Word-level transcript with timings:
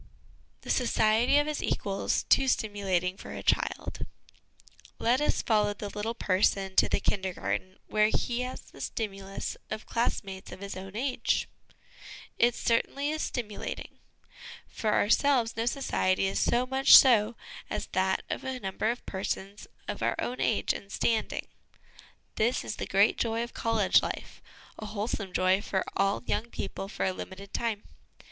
The 0.61 0.71
Society 0.71 1.37
of 1.37 1.45
his 1.45 1.61
Equals 1.61 2.23
too 2.23 2.47
stimulating 2.47 3.17
for 3.17 3.33
a 3.35 3.43
Child. 3.43 4.03
Let 4.97 5.21
us 5.21 5.43
follow 5.43 5.75
the 5.75 5.91
little 5.91 6.15
person 6.15 6.75
to 6.77 6.89
the 6.89 6.99
Kindergarten, 6.99 7.77
where 7.85 8.07
he 8.09 8.41
has 8.41 8.61
the 8.61 8.81
stimulus 8.81 9.57
of 9.69 9.85
class 9.85 10.23
mates 10.23 10.51
of 10.51 10.59
his 10.61 10.75
own 10.75 10.95
age. 10.95 11.47
It 12.39 12.55
certainly 12.55 13.11
is 13.11 13.21
stimulating. 13.21 13.99
For 14.67 14.91
ourselves, 14.91 15.55
no 15.55 15.67
society 15.67 16.25
is 16.25 16.39
so 16.39 16.65
much 16.65 16.97
so 16.97 17.35
as 17.69 17.85
that 17.91 18.23
of 18.27 18.43
a 18.43 18.59
number 18.59 18.89
of 18.89 19.05
persons 19.05 19.67
of 19.87 20.01
our 20.01 20.15
own 20.17 20.41
age 20.41 20.73
and 20.73 20.91
standing; 20.91 21.45
this 22.37 22.63
is 22.63 22.77
the 22.77 22.87
great 22.87 23.19
joy 23.19 23.43
of 23.43 23.53
college 23.53 24.01
life; 24.01 24.41
a 24.79 24.87
wholesome 24.87 25.31
joy 25.31 25.61
for 25.61 25.83
all 25.95 26.23
young 26.25 26.49
people 26.49 26.87
for 26.87 27.05
a 27.05 27.13
limited 27.13 27.53
time. 27.53 27.83